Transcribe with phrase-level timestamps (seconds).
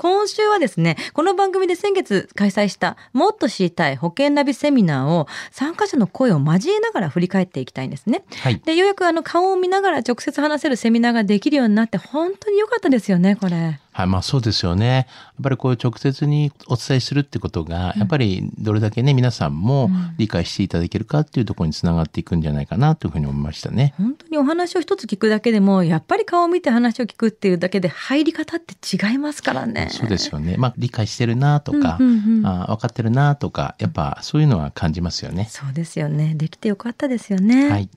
[0.00, 8.24] 今週はですね、この番組で先月開催したもっと知りたい保険ナビセミナーを参加者の声を交えながら振り返っていきたいんですね。
[8.42, 8.58] はい。
[8.64, 13.78] で、ようやくあの顔を見ながら直接話せるセミナーができるようになって本当に良かったですよね、これ。
[13.92, 14.86] はい、まあそうですよね。
[14.86, 15.06] やっ
[15.42, 23.94] ぱりこう直接にお伝えするってことが、やっぱりどれだけね、皆さんも理解していただけるかっていうところにつながっていくんじゃないかなというふうに思いましたね。
[23.98, 29.88] 本当にお話を一つ聞くだけでも、やっぱり顔を見て話を聞くっていうだけで入り方って違いますからね。
[29.90, 30.56] そうですよね。
[30.56, 35.48] まあ理解してるなとか、うんうんうんあ分かってるなとか、やっぱそういうのは感じますよね。
[35.50, 36.34] そうですよね。
[36.34, 37.70] できてよかったですよね。
[37.70, 37.88] はい。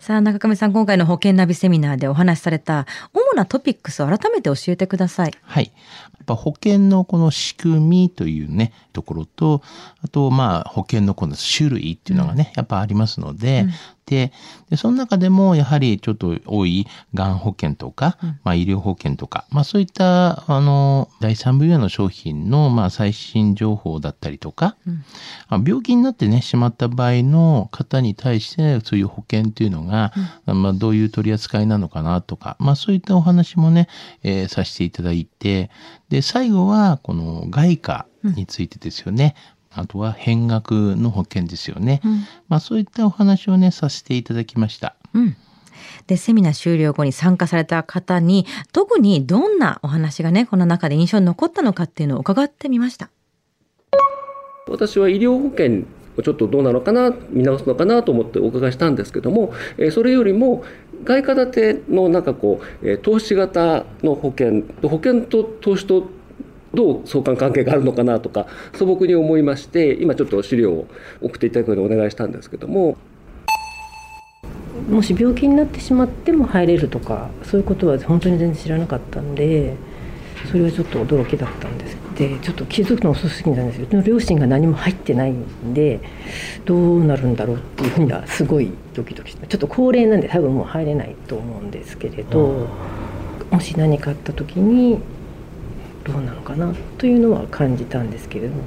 [0.00, 5.32] さあ、中上さん、今回の保険ナビセミナーでお話しされた主なトピックスを改めて教えてください。
[5.42, 5.72] はい。
[6.18, 9.62] やっぱ保険のこの仕組みというね、ところと、
[10.02, 13.66] あと、まあ、保険のこの種類っていうのがね、やっぱありますので、
[14.08, 14.32] で
[14.70, 24.76] で、その中でもやはりちょっと多いがん保険とか、まあ医療保険とか、まあそういった、あの、第三分野の商品の、まあ最新情報だったりとか、
[25.48, 30.12] あ病気になってね、しまった場合の方に対して、そういう保険っていうのが、
[30.46, 33.88] まあどういう取り扱いなのかなとか、まあそういったお話もね、
[34.22, 35.70] えーさせていただいて、
[36.08, 39.34] で、最後は、この外貨についてですよね。
[39.70, 42.00] あとは変額の保険ですよね。
[42.48, 44.94] まあそういったお話をね、させていただきました。
[45.14, 45.36] うん。
[46.06, 53.10] で、セミナー終了後に参加された方に、特にどんなお話がね、この中で印象に残ったのかっていうのを伺ってみました。
[54.68, 55.84] 私は医療保険
[56.18, 60.64] をちょっとどうなのかな見直すのかなと思ってお伺いしたんですけども、えーそれよりも
[61.04, 66.06] 外貨建てのなんかこう、えー投資型の保険保険と投資と
[66.74, 70.86] どう相関関係があるのかなとか素朴に思いまして今ちょっと資料を
[71.20, 72.96] 送っていただくのでお願いしたんですけども。
[74.88, 79.74] もし病気になってしまっても入れるとかそういうことは本当に全然知らなかったんで
[80.50, 81.96] それはちょっと驚きだったんです。
[82.16, 86.00] でちょっと気づくの遅すぎたんですけど両親が何も入ってないんで
[86.64, 92.66] どうなるんだろうっていうふうにはすごいドキドキしてちょっと高齢なんで多分もう入れないと思うんですけれど
[93.50, 94.98] もし何かあった時に
[96.10, 98.62] どうなのかなというのは感じたんですけれども。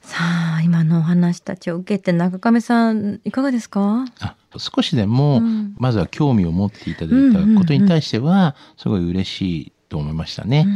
[0.00, 0.18] さ
[0.58, 4.06] あ、今のお話たちを受けて中亀さん、いかがですか？
[4.20, 5.74] あ少しでも、うん。
[5.76, 10.66] まずは興味を持っていただいたことに対しては、すごい嬉しいと思いましたね。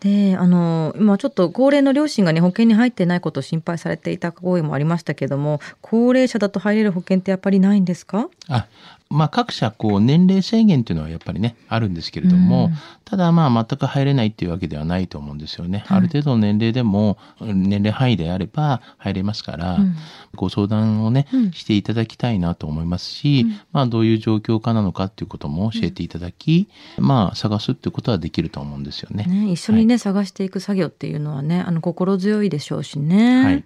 [0.00, 8.28] で、あの、今ちょっと高齢の両親がね、保険に入ってないことを心配されていた声もありましたけども、高齢者だと入れる保険ってやっぱりないんですか？
[8.48, 8.66] あ
[9.08, 12.74] まあ各社こう年齢制限っていうのはやっぱりねあるんですけれども、うん。
[13.04, 15.84] ただまあ全く入れないっていうわけではないと思うんですよね。
[15.88, 19.94] ある程度の年齢でも年齢範囲であれば入れますから、うん。
[20.34, 21.52] ご相談をね、うん。
[21.52, 26.68] していただきたいなと思いますし、まあどういう状況かなのかっていうことも教えていただき、
[26.98, 29.24] まあ探すっていうことはできると思うんですよね。
[29.24, 33.44] ね、一緒にね、探していく作業っていうのはね、あの心強いでしょうしね。
[33.44, 33.64] はい。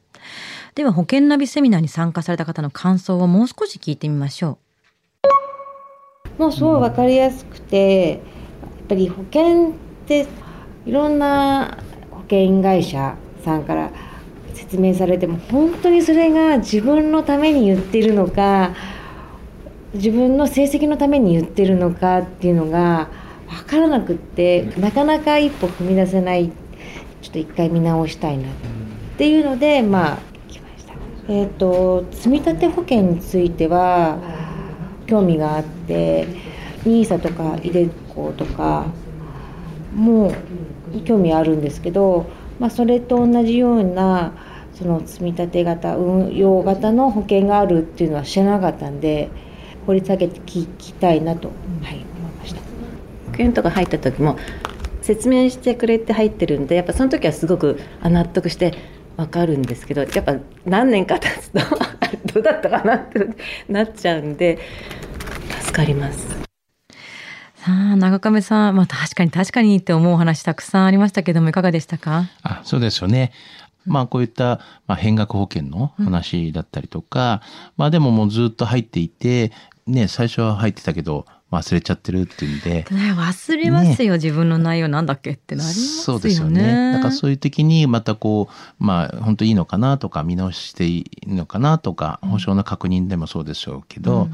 [0.75, 4.59] では保険ナビセミナーに参加された方の感想をもう少し聞いてみましょ
[6.41, 8.21] もうすごい分かりやすくてやっ
[8.89, 9.73] ぱり保険っ
[10.07, 10.27] て
[10.87, 11.77] いろんな
[12.11, 13.15] 保険会社
[13.45, 13.91] さんから
[14.55, 18.75] 説明されても本当にそれが自分のために言ってるのか
[19.93, 23.11] 自分の成績のために言ってるのかっていうのが
[23.47, 26.51] 分からなくってなかなか一歩踏み出せない
[27.21, 28.53] ちょっと一回見直したいなっ
[29.19, 30.19] ていうのでまあ
[30.49, 30.95] 来ました。
[31.29, 34.40] えっ、と積立保険については
[35.11, 36.27] 興味があって
[36.85, 38.87] NISA とか iDeCo とか
[39.95, 40.33] も
[41.05, 44.33] 興味あるんですけど、まあ、それと同じような
[44.75, 49.29] その積み立て型運用型の保険があるっていうのは知らなかったんで
[49.87, 51.49] 掘り下げて聞きたいなと、
[51.83, 52.61] はい、思いました。
[52.61, 52.67] 保
[53.33, 54.39] 険とか入った時も
[55.03, 58.75] 説明してくれて入ってるんでやっぱその時はすごく納得して
[59.17, 61.61] 分かるんですけどやっぱ何年か経つと
[62.33, 63.29] どうだったかなって
[63.69, 64.59] なっちゃうんで
[65.63, 66.27] 助かります。
[66.27, 66.31] う。
[67.57, 72.29] さあ、長亀さん、まあ確かに確かにって思うお話たくさんありましたけども、いかがでしたか？
[72.43, 73.33] あそうですよね。
[73.87, 77.43] まあこういった、まあ、変額保険の話だったりとか、
[77.77, 79.53] まあでももうずっと入っていて、
[79.87, 83.13] ね、最初は入ってたけど、忘れちゃってるっていうんで、ね。
[83.17, 86.03] 忘れますよ、自分の内容なんだっけってなりますよね。
[86.05, 86.93] そうですよね。
[86.93, 94.29] だからそういう時にまたこう、まあ本当いいのかなとか見直していいのかなとか、保証の確認でもそうでしょうけど、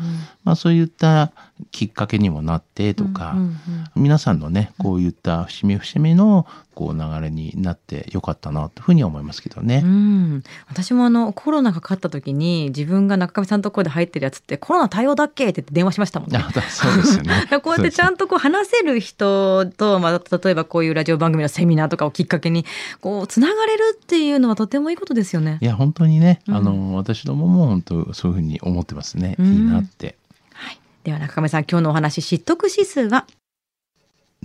[0.45, 1.33] まあそういった
[1.71, 3.57] きっかけにもなってとか、うんうんうん。
[3.97, 6.47] 皆さんのね、こういった節目節目の
[6.77, 9.81] こう流れになってよかったなというふうには思いますけどね。
[9.83, 16.39] うん、私もあのコロナがかかった時に自分が中上さんのところで入ってるやつってコロナ対応だっけって電話しましたもんね。
[16.39, 17.49] あそうですよね。
[17.65, 22.67] こうやってちゃんとこう話せる人と、まあ、例えばこういうラジオ番組のセミナーとかをきっかけに
[23.01, 25.65] こうつながれるっていうのはとてもいいことですよねい。
[25.65, 29.37] や本当にね、うんあの私どもも本当そういうふうに思ってますね。
[29.39, 30.17] うんいいなって。
[30.53, 33.27] はい、では中上さん今日のお話知得指数は？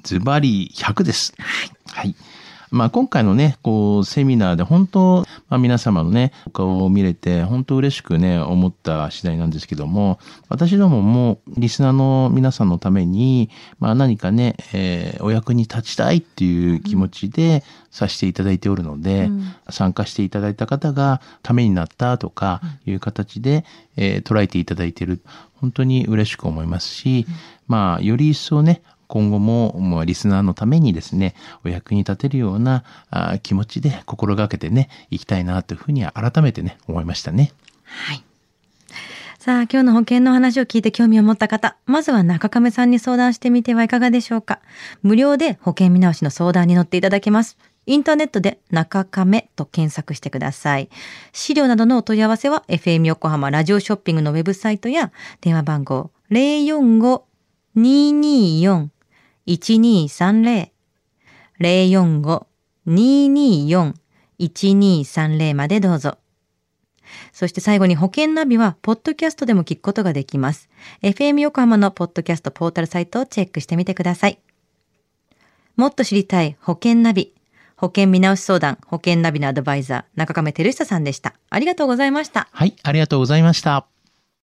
[0.03, 1.33] ズバリ100です。
[1.87, 2.15] はい。
[2.71, 13.49] まあ今回のね、こうセミナーで本当、まあ皆様のね、お顔を見れて本当嬉しくね、思った次第なんですけども、私どももリスナーの皆さんのために、
[13.79, 23.65] まあ何かね、えーお役に立ちたいっていう気持ちでさせていただいておるので、うん参加していただいた方がためになったとかいう形で、
[23.97, 25.21] えー捉えていただいている。
[25.55, 27.27] 本当に嬉しく思いますし、
[27.67, 28.81] まあより一層ね、
[29.11, 31.35] 今後も、もうリスナーのためにですね、
[31.65, 37.51] お役に立てるようなあ気持ちで心がけてね、いきたいなというふうには改めてね、思いましたね。
[37.83, 38.23] はい。
[39.37, 44.61] さあ、今日の保険の話を聞いて興味を持った方、まずは中亀さんに相談してみてはいかがでしょうか。
[45.03, 47.57] 無料で保険見直しの相談に乗っていただけます。
[47.87, 50.87] インターネットで中亀と検索してください。
[51.33, 55.11] 資料などのお問い合わせは FM 横浜ラジオショッピングのウェブサイトや
[55.41, 58.87] 電話番号045-224
[59.53, 60.71] 1230
[62.87, 66.17] 045-224-1230までどうぞ。
[67.33, 70.69] そして最後に保険ナビは、ポッドキャストでも聞くことができます。
[71.01, 74.39] FM 横浜のポッドキャストポータルサイトをチェックしてみてください。
[75.75, 77.33] もっと知りたい保険ナビ。
[77.75, 81.33] 保険見直し相談、保険ナビのアドバイザー、中亀照久さんでした。
[81.49, 82.47] ありがとうございました。
[82.51, 83.90] はい、ありがとうございました。